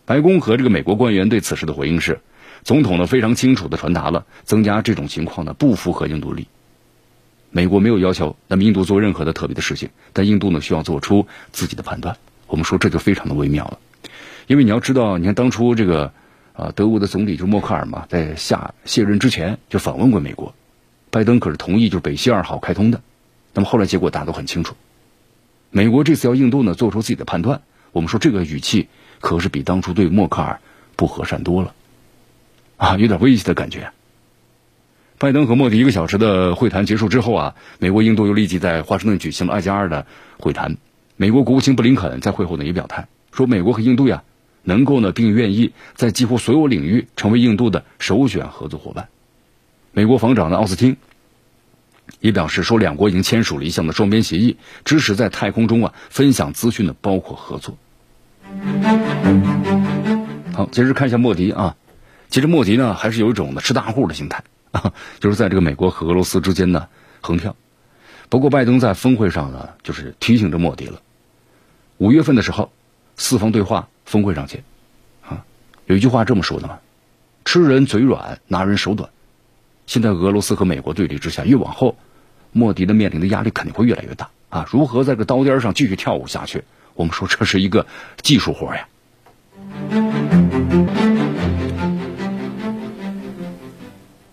[0.07, 2.21] 白宫和这个美国官员对此事的回应是。
[2.65, 6.47] 总统呢非常清楚的传达了，增加这种情况呢不符合印度利益。
[7.51, 12.17] 美国没有要求那么印度做任何的特别的事情，但印度呢需要做出自己的判断。
[12.49, 13.79] 我们说这就非常的微妙了，
[14.49, 16.13] 因为你要知道，你看当初这个
[16.61, 20.55] 啊德国的总理就默克尔嘛，在下卸任之前就访问过美国，
[21.11, 23.01] 拜登可是同意就是北溪二号开通的。
[23.55, 24.77] 那么后来结果大家都很清楚，
[25.71, 28.89] 美国这次要印度呢做出自己的判断，我们说这个语气
[29.21, 30.61] 可是比当初对默克尔
[30.97, 31.75] 不和善多了。
[32.77, 33.93] 啊，有点威胁的感觉。
[35.19, 40.07] 拜登和莫迪一个小时的会谈结束之后啊，美国、印度又立即在华盛顿举行了二加二的
[40.39, 40.77] 会谈。
[41.17, 44.23] 美国国务卿布林肯在会后呢也表态说，美国和印度呀
[44.71, 49.09] 能够呢并愿意在几乎所有领域成为印度的首选合作伙伴。
[49.91, 50.97] 美国防长的奥斯汀
[52.21, 57.77] 也表示说，两国已经签署了一项的双边协议，支持在太空中啊分享资讯的包括合作。
[60.55, 61.75] 好，接着看一下莫迪啊。
[62.29, 66.87] 其实莫迪呢，还是有一种的吃大户的心态啊， 就是在这个美国和俄罗斯之间呢
[67.21, 67.55] 横跳。
[68.29, 71.01] 不过拜登在峰会上呢，就是提醒着莫迪了，
[71.99, 72.71] 五月份的时候，
[73.17, 74.65] 四方对话峰会上见，
[75.23, 75.45] 啊，
[75.87, 76.81] 有一句话这么说的嘛：
[77.45, 79.09] 吃人嘴软，拿人手短。
[79.87, 81.97] 现在俄罗斯和美国对立之下，越往后，
[82.51, 84.67] 莫迪的面临的压力肯定会越来越大啊！
[84.69, 86.65] 如何在这刀尖上继续跳舞下去？
[86.95, 87.87] 我们说这是一个
[88.21, 88.89] 技术活呀。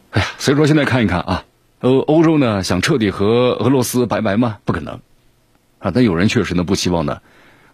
[0.09, 1.45] 哎呀，所以说现在看一看啊，
[1.81, 4.57] 呃，欧洲呢想彻底和俄罗斯拜拜吗？
[4.65, 4.99] 不可能
[5.77, 5.91] 啊！
[5.93, 7.21] 但有人确实呢不希望呢，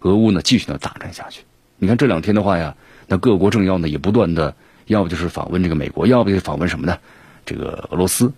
[0.02, 1.44] 俄乌呢继续的大战下去。
[1.84, 6.98] 你看这两天的话呀，那各国政要呢也不断的，要不就是访问这个美国，要不就访问什么呢？
[7.46, 8.32] 这个俄罗斯，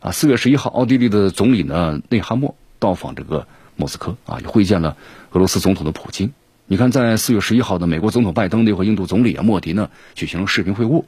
[0.00, 4.96] 啊，四月十一号，奥地利的总理呢内哈默到访这个莫斯科啊，也会见了
[5.30, 6.32] 俄罗斯总统的普京。
[6.66, 11.04] 你看，在四月十一号的美国总统拜登又和印度总理啊莫迪呢举行了视频会晤，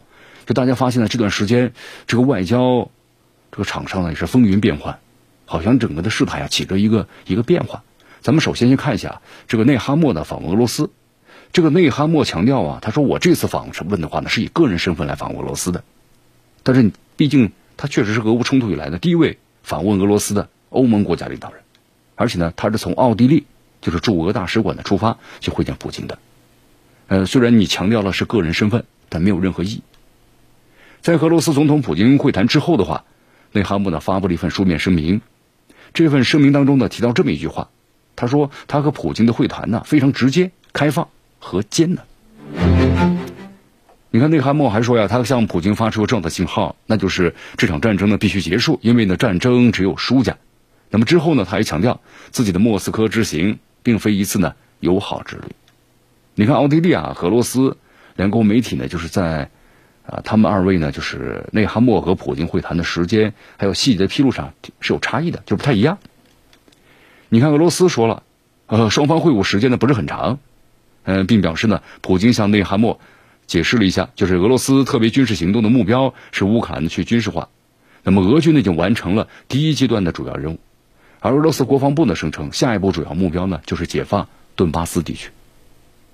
[0.47, 1.73] 就大家发现呢这段时间
[2.07, 2.88] 这个外交
[3.51, 5.01] 这个场上呢也是风云变幻，
[5.47, 7.83] 好像整个的事态啊起着一个一个变化。
[8.21, 10.90] 咱们首先先看一下这个内哈默的访问俄罗斯，
[11.53, 15.85] 这个内哈默强调啊，他说我这次访问的话呢是以个人身份来访俄罗斯的，
[16.62, 16.93] 但是。
[17.15, 21.61] 毕竟，他确实是俄乌冲突以来的第一位访问俄罗斯的欧盟国家领导人，
[22.17, 23.45] 而且呢，他是从奥地利，
[23.83, 26.19] 就是驻俄大使馆的出发去会见普京的。
[27.07, 29.83] 呃，虽然你强调了是个人身份，但没有任何意义。
[31.03, 33.05] 在俄罗斯总统普京会谈之后的话，
[33.53, 35.21] 内哈姆呢发布了一份书面声明，
[35.93, 37.69] 这份声明当中呢提到这么一句话，
[38.17, 41.09] 他说他和普京的会谈呢非常直接、开放
[41.42, 42.07] 和艰难。
[44.11, 50.37] 你看，内哈默还说呀，他向普京发出重要的信号，那就是这场战争呢必须结束，因为呢战争只有输家。
[50.90, 52.00] 那么之后呢，他还强调
[52.31, 55.42] 自己的莫斯科之行并非一次呢友好之旅。
[56.35, 57.76] 你看，奥地利啊俄罗斯
[58.16, 59.50] 两国媒体呢，就是在
[60.07, 65.98] 啊他们二位呢，就是内哈默和普京会谈的时间还有细节的披露上是有差异的，就不太一样。
[67.31, 68.22] 你看，俄罗斯说了，
[68.66, 70.38] 呃，双方会晤时间呢不是很长，
[71.05, 73.01] 嗯，并表示呢，普京向内哈默。
[73.45, 77.49] 解释了一下，就是俄罗斯特别军事行动的目标是乌克兰的去军事化，
[78.03, 80.59] 那么俄军呢已经完成了第一阶段的主要任务，
[81.19, 85.31] 而俄罗斯国防部呢声称下一步主要目标呢就是解放顿巴斯地区。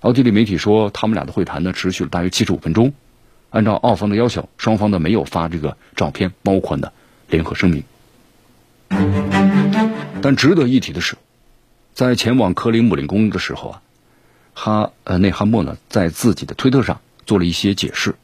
[0.01, 2.93] 奥地利媒体说，他们俩的会谈呢持续了大约七十五分钟，
[3.51, 6.91] 按照澳方的要求，双方呢没有发这个照片，包括呢
[7.29, 7.85] 联合声明。
[10.23, 11.15] 但值得一提的是，
[11.93, 13.83] 在前往克里姆林宫的时候啊，
[14.59, 17.01] 哈呃内哈默呢在自己的推特上。
[17.29, 18.15] 做了一些解释，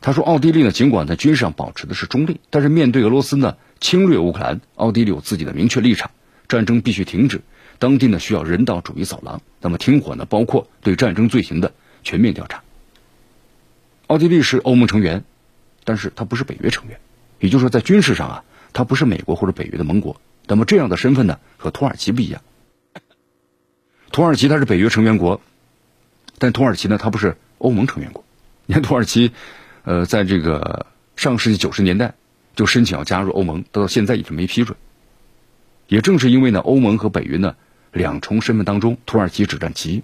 [0.00, 6.12] 他说：“奥地利呢，尽管在军事上保持的是中立，但是面对俄罗斯呢侵略乌克兰，奥地利有自己的明确立场，
[6.48, 7.42] 战争必须停止，
[7.78, 9.42] 当地呢需要人道主义走廊。
[9.60, 12.62] 那么停火呢，包括对战争罪行的全面调查。
[14.06, 15.24] 奥地利是欧盟成员，
[15.84, 16.98] 但是它不是北约成员，
[17.40, 20.18] 也就是说在军事上啊，它不是美国或者北约的盟国。
[20.46, 22.40] 那么这样的身份呢，和土耳其不一样。
[24.10, 25.42] 土耳其它是北约成员国，
[26.38, 28.24] 但土耳其呢，它不是欧盟成员国。”
[28.66, 29.32] 你看土耳其，
[29.84, 32.14] 呃，在这个上世纪九十年代
[32.56, 34.76] 就申请要加入欧盟，到现在一直没批准。
[35.86, 37.56] 也正是因为呢，欧盟和北约呢
[37.92, 40.02] 两重身份当中，土耳其只占其一，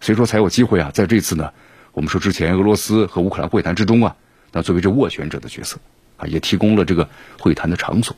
[0.00, 1.52] 所以说才有机会啊，在这次呢，
[1.92, 4.16] 我们说之前俄罗斯和乌克兰会谈之中啊，
[4.50, 5.78] 那作为这斡旋者的角色
[6.16, 7.08] 啊，也提供了这个
[7.38, 8.16] 会谈的场所。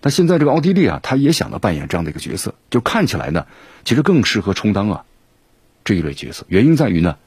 [0.00, 3.46] 那现在这个奥地利啊，他也想到扮演这样的一个角色，就看起来呢，
[3.84, 5.04] 其实更适合充当啊
[5.92, 6.46] 这一类角色。
[6.48, 7.18] 原因在于呢，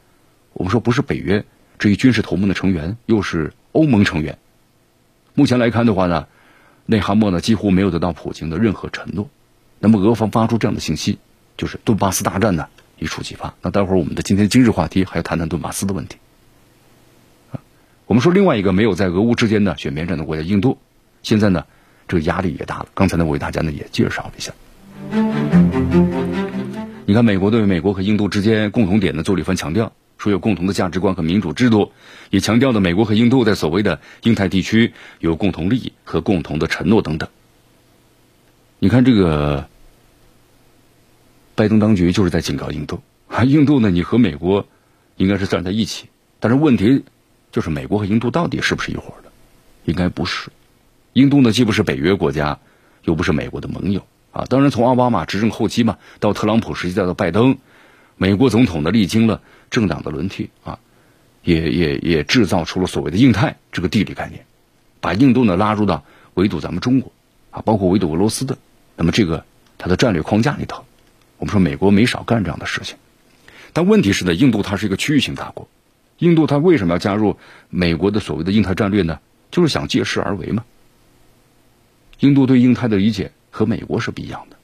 [0.53, 1.45] 我们说不是北约。
[1.77, 4.39] 至于军事同盟的成员，又是欧盟成员。
[5.35, 6.25] 目前来看的话呢，
[6.87, 9.29] 内哈默呢几乎没有得到普京的任何承诺。
[9.77, 11.19] 那么俄方发出这样的信息，
[11.57, 13.53] 就是顿巴斯大战呢一触即发。
[13.61, 16.17] 那待会儿我们的今天今日话题还要谈谈顿巴斯的问题。
[18.07, 20.79] 我们说另外一个没有在俄乌之间呢选边站的国家印度，
[21.21, 21.65] 现在呢
[22.07, 22.87] 这个压力也大了。
[22.95, 24.53] 刚才呢我为大家呢也介绍了一下。
[27.07, 29.93] 你看，美国对美国和印度之间共同点呢做了一番强调。
[30.17, 31.91] 说有共同的价值观和民主制度，
[32.29, 37.29] 也强调了美国和印度在所谓的印太地区有共同利益和共同的承诺等等。
[38.79, 39.67] 你看这个，
[41.53, 44.65] 拜登当局就是在警告印度啊， 印度呢，你和美国
[45.17, 46.07] 应该是站在一起，
[46.39, 47.03] 但是问题
[47.51, 49.31] 就是美国和印度到底是不是一伙的？
[49.83, 50.49] 应该不是。
[51.11, 52.57] 印度呢，既不是北约国家，
[53.03, 54.01] 又不是美国的盟友
[54.35, 54.45] 啊。
[54.49, 57.57] 当然，从奥巴马执政后期嘛，到特朗普时期再到拜登。
[58.17, 60.79] 美国总统呢，历经了政党的轮替啊，
[61.43, 64.45] 也也也制造出了所谓的印太这个地理概念，
[64.99, 67.11] 把印度呢拉入到围堵咱们中国
[67.51, 68.57] 啊，包括围堵俄罗斯的，
[68.95, 69.45] 那么这个
[69.77, 70.85] 它的战略框架里头，
[71.37, 72.97] 我们说美国没少干这样的事情，
[73.73, 75.67] 但问题是呢，印度它是一个区域性大国，
[76.19, 77.37] 印度它为什么要加入
[77.69, 79.19] 美国的所谓的印太战略呢？
[79.51, 80.63] 就是想借势而为嘛。
[82.19, 84.57] 印度对印太的理解和美国是不一样的，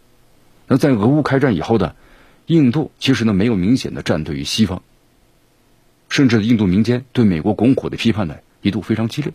[0.68, 1.96] 那在俄乌开战以后呢。
[2.48, 4.82] 印度其实呢没有明显的站队于西方，
[6.10, 9.32] 甚至印度民间对美国拱火的批判呢一度非常激烈，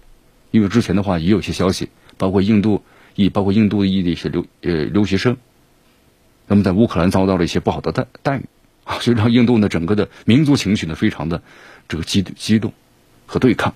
[0.51, 1.89] 因为之前的话也有些消息，
[2.19, 2.83] 包括印度
[3.15, 5.39] 裔包括印度的一些留呃留学生，
[6.47, 8.45] 那么在乌克兰遭到了一些不好的待待遇
[8.85, 11.41] 啊， 所以让印度呢整个的民族情绪呢非常的
[11.89, 12.75] 这个激激动
[13.25, 13.73] 和对抗。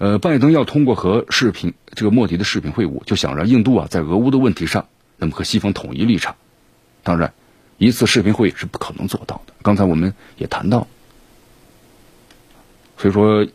[0.00, 6.36] 呃，拜登要通过和视频这个莫迪的视频会晤，就想让印度啊在俄乌的问题上，那么和西方统一立场。
[7.02, 7.34] 当然，
[7.76, 9.52] 一次视频会是不可能做到的。
[9.60, 10.88] 刚才我们也谈到，
[12.96, 13.46] 所以说，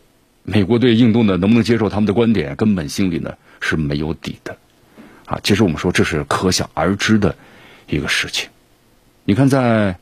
[0.44, 4.56] 美国对印度呢能不能接受他们的观点，根本心里呢是没有底的。
[5.24, 7.34] 啊，其实我们说这是可想而知的
[7.88, 8.48] 一个事情。
[9.24, 9.98] 你看，在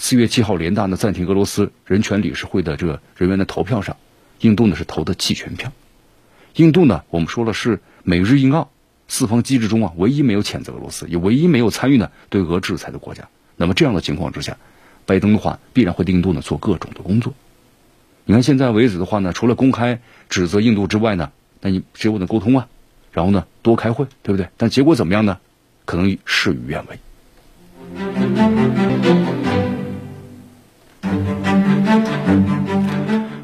[0.00, 3.96] 四月七号联大呢暂停俄罗斯人权理事会的这个人员的投票上，
[4.40, 5.70] 印度呢是投的弃权票。
[6.54, 8.70] 印度呢，我们说了是美日印澳
[9.08, 13.28] 四方机制中啊，唯一没有谴责俄罗斯，也唯一没有参与呢对俄制裁的国家。
[13.56, 14.56] 那么这样的情况之下，
[15.04, 17.34] 拜登的话必然会对印度呢做各种的工作。
[18.24, 22.68] 你看现在为止的话呢，除了公开指责印度之外呢，那你只有的沟通啊，
[23.12, 24.48] 然后呢多开会，对不对？
[24.56, 25.38] 但结果怎么样呢？
[25.84, 26.98] 可能事与愿违。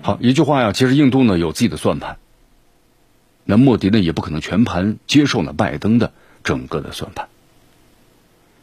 [0.02, 2.16] 好，一句话呀，其实印度呢有自己的算盘。
[3.44, 6.12] 那莫迪呢也不可能全盘接受呢拜登的
[6.44, 7.28] 整个的算盘。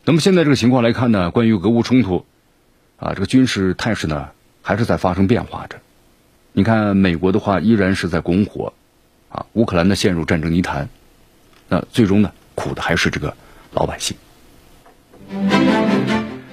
[0.05, 2.25] 那么现在这个情况来看呢，关于俄乌冲突，
[2.97, 4.29] 啊，这个军事态势呢
[4.61, 5.77] 还是在发生变化着。
[6.53, 8.73] 你看，美国的话依然是在拱火，
[9.29, 10.87] 啊，乌克兰呢陷入战争泥潭，
[11.67, 13.35] 那最终呢苦的还是这个
[13.73, 14.15] 老百姓。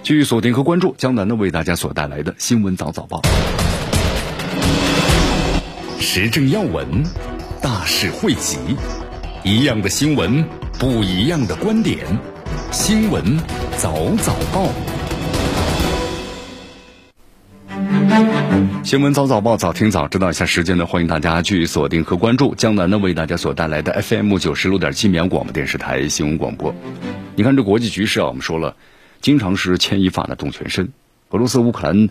[0.03, 3.23] 继续锁定和关注江南呢为大家所带来的新闻早早报，
[6.01, 7.34] 时政要闻。
[7.65, 8.59] 大事汇集，
[9.43, 10.45] 一样的新闻，
[10.79, 11.97] 不一样的观点。
[12.71, 13.39] 新闻
[13.79, 14.69] 早早报，
[18.83, 20.85] 新闻早早报，早听早知道一下时间呢？
[20.85, 26.75] 欢迎大家继续锁定和关注江南呢为大家所带来的 FM 九十六点七绵广播电视台新闻广播。
[27.35, 28.77] 你看这国际局势啊，我们说了，
[29.23, 30.93] 经常是牵一发的动全身。
[31.31, 32.11] 俄罗斯乌克兰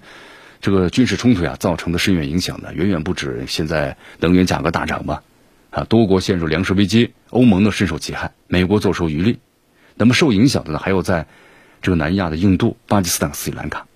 [0.62, 5.22] 这个军事冲突呀，造成的深远影响呢，远远不止现在能源价格大涨吧。
[5.74, 9.40] 啊，多国陷入粮食危机，欧盟呢深受其害，美国坐收渔利。
[9.96, 11.26] 那么受影响的呢，还有在
[11.82, 13.88] 这个南亚的印度、巴基斯坦、斯里兰卡。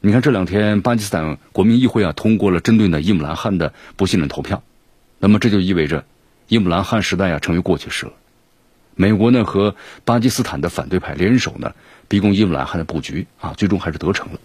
[0.00, 4.62] 你看这两天，巴基斯坦国民议会啊通过了针对呢伊姆兰汗的不信任投票。
[5.18, 6.04] 那么这就意味着
[6.46, 8.12] 伊姆兰汗时代啊成为过去式了。
[8.94, 11.72] 美国呢和巴基斯坦的反对派联手呢
[12.06, 14.38] 逼宫伊姆兰汗的布局啊，最终还是得逞了。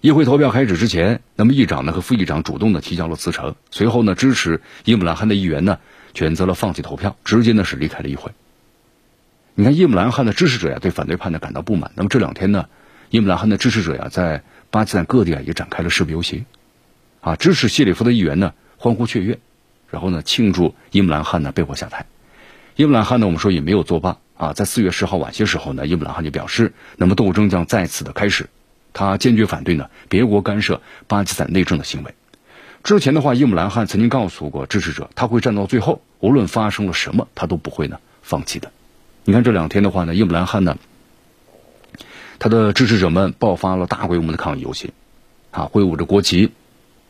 [0.00, 5.78] 议会投票开始之前，那么议长呢和副议长主动的提交了辞呈，随后呢支持伊姆兰汗的议员呢
[6.14, 8.32] 选择了放弃投票，直接呢是离开了议会。
[9.54, 12.64] 你看伊姆兰汗的支持者呀对反对派呢感到不满，那么这两天呢
[13.10, 16.46] 伊姆兰汗的支持者呀在巴基斯坦各地啊也展开了示威游行，
[17.20, 19.38] 啊支持谢里夫的议员呢欢呼雀跃，
[19.90, 22.06] 然后呢庆祝伊姆兰汗呢被迫下台。
[22.74, 28.48] 伊姆兰汗呢我们说也没有作罢啊，在四月十号晚些时候呢伊姆兰汗就表示，那么斗争将再次的开始。
[28.92, 32.14] 他坚决反对呢别国干涉巴基斯坦内政的行为。
[32.82, 38.72] 之前的话，伊姆兰汗曾经告诉过支持者，他会站到最后，无论发生了什么，他都不会呢放弃的。
[39.24, 40.78] 你看这两天的话呢，伊姆兰汗呢，
[42.38, 44.92] 他的支持者们爆发了大规模的抗议游行，
[45.50, 46.52] 啊，挥舞着国旗，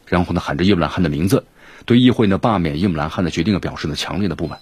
[0.06, 1.44] 然后呢喊着伊姆兰汗的名字，
[1.84, 4.58] 对议会呢罢免伊姆兰汗的决定表示了强烈的不满。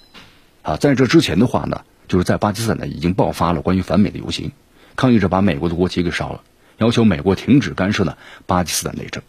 [0.60, 4.52] 啊，在这之前的话呢，就是在巴基斯坦呢已经爆发了关于反美的游行，
[4.94, 6.42] 抗议者把美国的国旗给烧了。
[6.78, 9.22] 要求美国停止干涉呢巴基斯坦内政。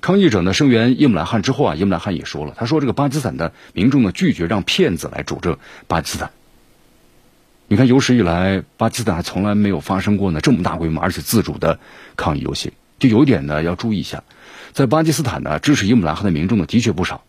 [0.00, 6.30] 抗议者呢声援伊姆兰汗之后啊，伊姆兰汗也说了，他说这个巴基斯坦的民众呢拒绝让骗子来主政巴基斯坦。
[7.68, 11.78] 你看有史以来巴基斯坦还从来没有发生过呢这么大规模而且自主的
[12.16, 14.24] 抗议游行，就有一点呢要注意一下，
[14.72, 17.22] 在巴基斯坦呢支持伊姆兰汗的民众呢的确不少，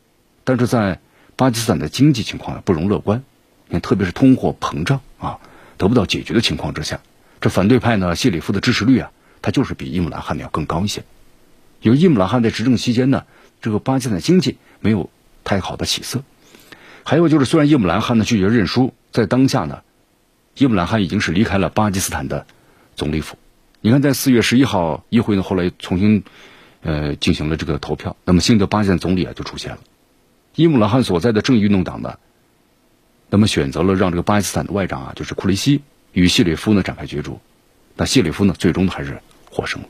[0.43, 0.99] 但是在
[1.35, 3.23] 巴基斯坦的经济情况呢不容乐观，
[3.67, 5.39] 你看特别是通货膨胀啊
[5.77, 7.01] 得不到解决的情况之下，
[7.41, 9.11] 这反对派呢谢里夫的支持率啊。
[9.41, 11.03] 他就是比伊姆兰汗的要更高一些。
[11.81, 13.25] 有伊姆兰汗在执政期间呢，
[13.61, 15.09] 这个巴基斯坦经济没有
[15.43, 16.23] 太好的起色。
[17.03, 19.81] 还有就是，虽然伊姆兰汗呢拒绝认输，在当下呢，
[20.55, 22.45] 伊姆兰汗已经是离开了巴基斯坦的
[22.95, 23.37] 总理府。
[23.81, 26.23] 你看，在四月十一号，议会呢后来重新
[26.81, 29.79] 呃进行了这个投票，那么新的巴基斯坦总理啊就出现了。
[30.53, 32.19] 伊姆兰汗所在的正义运动党呢，
[33.31, 35.81] 那么选择了让这个巴基斯坦的外长啊，就是库雷西
[36.11, 37.39] 与谢里夫呢展开角逐。
[37.95, 39.19] 那谢里夫呢，最终还是。
[39.51, 39.87] 获胜了。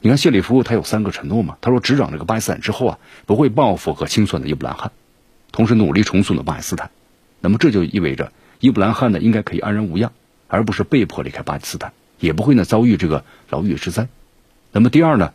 [0.00, 1.58] 你看谢里夫他有三个承诺嘛？
[1.60, 4.90] 他说执掌这个巴基斯坦之后啊，不会报复和清算的伊布兰汗，
[5.52, 6.90] 同时努力重塑了巴基斯坦。
[7.40, 10.10] 那么这就意味着伊布兰汗呢应该可以安然无恙，
[10.48, 11.92] 而不是被迫离开巴基斯坦。
[12.20, 14.08] 也不会呢遭遇这个牢狱之灾。
[14.72, 15.32] 那么第二呢，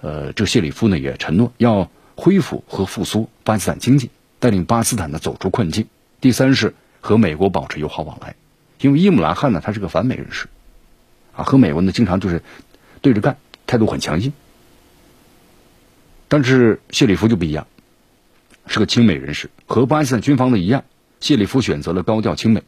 [0.00, 4.08] 呃，这谢里夫呢也承诺要恢复和复苏巴基斯坦经济，
[4.38, 5.88] 带领巴基斯坦呢走出困境。
[6.20, 8.34] 第三是和美国保持友好往来，
[8.80, 10.48] 因为伊姆兰汗呢他是个反美人士，
[11.34, 12.42] 啊，和美国呢经常就是
[13.00, 14.32] 对着干，态度很强硬。
[16.28, 17.66] 但是谢里夫就不一样，
[18.66, 20.84] 是个亲美人士，和巴基斯坦军方的一样，
[21.18, 22.62] 谢里夫选择了高调亲美。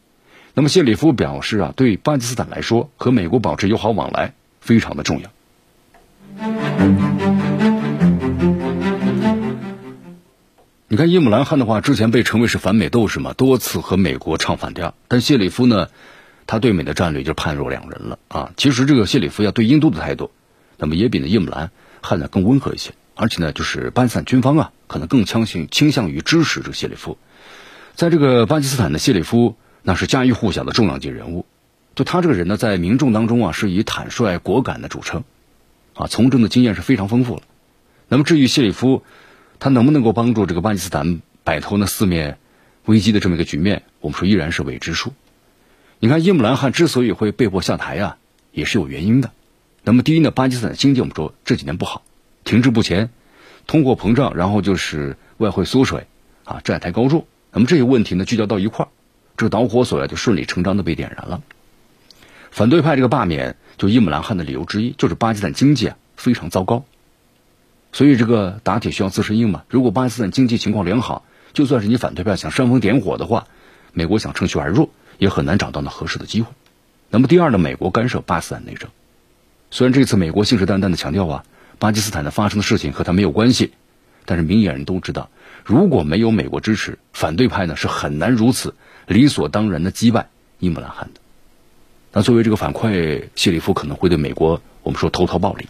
[0.54, 5.30] 那么谢里夫表示啊，对巴基斯坦来说，和美国保持友好往来非常的重要。
[10.88, 14.94] 你看伊姆兰汗的话，之前被称为是反美斗士嘛，多次和美国唱反调。
[15.08, 15.88] 但谢里夫呢，
[16.53, 18.53] 他对美的战略就判若两人了啊。
[18.59, 20.30] 其实这个谢里夫要对印度的态度，
[20.76, 21.70] 那么也比呢叶姆兰
[22.03, 22.90] 汗呢更温和一些。
[23.14, 27.16] 而且呢，就是巴基斯坦军方啊，可能更相信倾向于支持这个谢里夫。
[27.94, 31.46] 在这个巴基斯坦的谢里夫，那是家喻户晓的重量级人物。
[31.94, 35.24] 就他这个人呢，在民众当中啊，是以坦率果敢的著称，
[35.94, 37.42] 啊，从政的经验是非常丰富了。
[38.09, 39.03] 那么至于谢里夫。
[39.59, 42.38] 他能不能够帮助这个巴基斯坦摆脱那四面
[42.84, 43.84] 危机的这么一个局面？
[44.00, 45.12] 我们说依然是未知数。
[46.05, 48.16] 你看，伊姆兰汗之所以会被迫下台啊，
[48.50, 49.30] 也是有原因的。
[49.84, 52.03] 那么，第一呢，巴基斯坦经济我们说这几年不好，
[52.42, 53.09] 停滞不前，
[53.68, 56.09] 通货膨胀，然后就是外汇缩水
[56.42, 57.28] 啊，债台高筑。
[57.53, 58.88] 那么这些问题呢，聚焦到一块儿，
[59.36, 61.40] 这个导火索呀就顺理成章的被点燃了。
[62.50, 66.84] 反对派这个罢免就伊姆兰汗的理由之一，就是巴基斯坦经济啊非常糟糕。
[67.92, 69.62] 所以这个打铁需要自身硬嘛。
[69.68, 73.46] 如果巴基斯坦经济情况良好，就算是你反对派想煽风点火的话，
[73.92, 76.52] 美国想趁虚而入也很难找到那合适的机会。
[77.10, 78.90] 那么第二呢，美国干涉巴基斯坦内政。
[79.70, 81.44] 虽然这次美国信誓旦旦的强调啊，
[81.78, 83.72] 巴基斯坦的发生的事情和他没有关系，
[84.24, 85.30] 但是明眼人都知道，
[85.64, 88.74] 如果没有美国支持，反对派呢是很难如此
[89.06, 91.20] 理所当然的击败伊姆兰汗的。
[92.12, 95.66] 那作为这个反馈，谢里夫可能会对美国我们说投桃报李。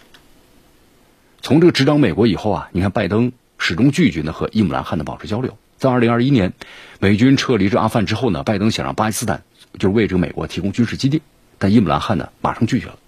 [1.41, 5.57] 从这个执掌美国以后啊，你看拜登始终拒绝呢和伊姆兰汗的保持交流。
[5.83, 6.53] 在二零二一年
[7.01, 9.43] 美军撤离这阿富汗之后呢，拜登想让巴基斯坦
[9.81, 11.23] 就是为这个美国提供军事基地，
[11.59, 13.01] 但伊姆兰汗呢马上拒绝了。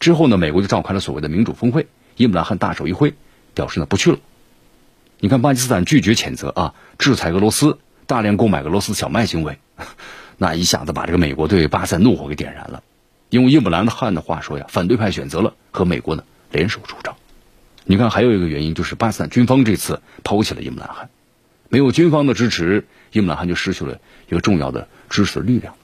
[0.00, 3.14] 之后呢，美国就召开了所谓的民主峰会，伊姆兰汗大手一挥，
[3.54, 4.18] 表示呢不去了。
[5.20, 9.56] 你看巴基斯坦拒绝谴责啊，制裁俄罗斯，大量购买俄罗斯小麦行为，
[10.36, 12.82] 那一下子把这个美国对巴基斯坦怒火给点燃了。
[13.30, 17.16] 用伊姆兰汗的话说呀，反对派选择了和美国呢联手出招。
[17.84, 21.08] 你看，还有一个原因就是巴基斯坦军方这次抛弃了伊姆兰汗，
[21.68, 25.74] 没有军方的支持，伊姆兰汗就失去了一个重要的支持力量。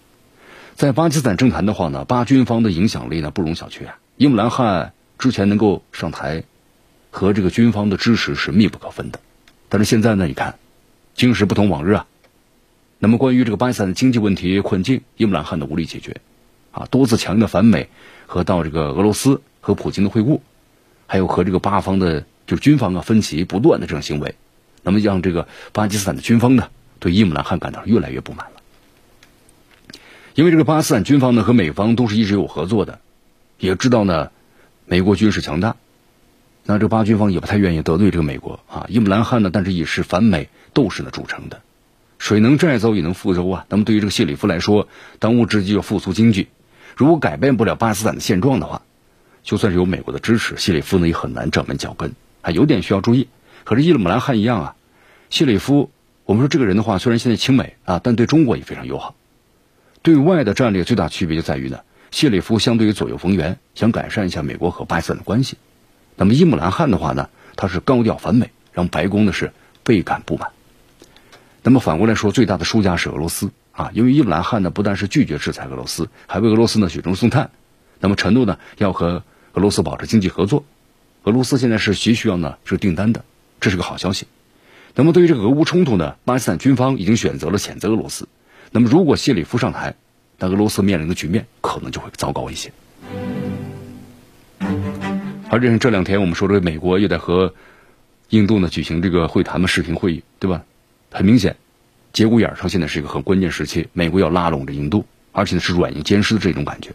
[0.75, 3.99] 在巴基斯坦政坛的话呢，巴军方的影响力呢不容小觑啊。
[4.17, 6.45] 伊姆兰汗之前能够上台，
[7.11, 9.21] 和这个军方的支持是密不可分的。
[9.69, 10.59] 但是现在呢，你看，
[11.15, 12.07] 今时不同往日啊。
[12.99, 16.21] 那么关于这个巴基斯坦的经济问题困境，伊姆兰汗的无力解决，
[16.71, 17.89] 啊，多次强硬的反美
[18.27, 20.41] 和到这个俄罗斯和普京的会晤。
[21.07, 24.35] 还有和这个巴方的，就是军方啊分歧不断的这种行为，
[24.83, 26.69] 那么让这个巴基斯坦的军方呢，
[26.99, 28.61] 对伊姆兰汗感到越来越不满了。
[30.35, 33.01] 因为这个巴基斯坦军方呢和美方都是一直有合作的，
[33.59, 34.31] 也知道呢
[34.87, 35.77] 美国军事强大，
[36.65, 38.87] 那这巴军方也不太愿意得罪这个美国啊。
[38.89, 41.61] 伊姆兰汗呢，但是也是反美斗士的组成的，
[42.19, 43.67] 水能载舟也能覆舟啊。
[43.69, 46.49] 那么对于这个谢里夫来说，当务之急要复苏经济，
[46.97, 48.83] 如果改变不了巴基斯坦的现状的话。
[49.45, 52.15] 就算是有美国的支持，谢里夫呢也很难站稳脚跟。
[52.43, 53.27] 啊，有点需要注意。
[53.65, 54.77] 和这伊姆兰汗一样啊，
[55.31, 55.91] 谢里夫，
[56.25, 59.15] 我们说这个人的话，虽然现在亲美啊，但对中国也非常友好。
[60.03, 65.57] 对外的战略最大区别就在于呢，谢里夫相对于左右逢源，想改善一下美国和巴基斯坦的关系。
[66.17, 69.53] 那么伊姆兰汗的话呢，他是高调反美，让白宫呢是
[69.85, 70.51] 倍感不满。
[71.63, 77.51] 那么反过来说，最大的输家是俄罗斯啊，因为伊姆兰汗呢不但是拒绝制裁俄罗斯，还为俄罗斯呢雪中送炭，
[78.01, 80.65] 那么承诺呢要和俄罗斯保持经济合作，
[81.23, 83.25] 俄罗斯现在是急需要呢这个订单的，
[83.63, 84.27] 这是个好消息。
[84.95, 88.29] 那么对于这个俄乌冲突呢，巴基斯坦军方已经选择了谴责俄罗斯。
[88.73, 89.95] 那么如果谢里夫上台，
[90.39, 92.73] 那俄罗斯面临的局面可能就会糟糕一些。
[95.49, 97.55] 而且这两天我们说这美国又在和
[98.31, 100.65] 印度呢举行这个会谈嘛视频会议，对吧？
[101.13, 101.57] 很明显，
[102.13, 106.91] 节骨眼上现在是一个很关键时期，美国要拉拢着印度，而且呢是软硬兼施的这种感觉。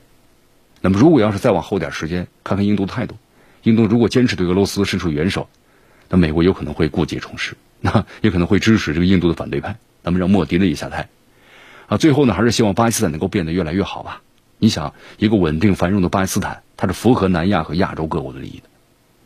[0.81, 3.15] 那么，如果要是再往后点时间，看看印度的态度，
[3.63, 5.47] 印度如果坚持对俄罗斯伸出援手，
[6.09, 11.09] 那美国有可能会故技重施，那也可能会支持这个印度的反对派，那么让莫迪呢也下台。
[11.87, 14.21] 啊，最后呢，还是希望巴基斯坦能够变得越来越好吧。
[14.59, 18.63] 你想，一个稳定繁荣的巴基斯坦，它是符合南亚和亚洲各国的利益的。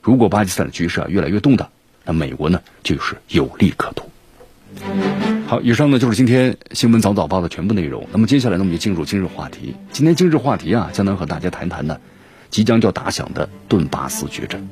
[0.02, 1.70] 如果巴基斯坦的局势啊越来越动荡，
[2.04, 4.10] 那美国呢就是有利可图。
[5.48, 8.08] 好，以上呢就是今天新闻早早报的全部内容。
[8.12, 9.76] 那么接下来呢，我们就进入今日话题。
[9.92, 12.00] 今天今日话题啊，将能和大家谈谈呢，
[12.50, 14.68] 即将就要打响的顿巴斯决战。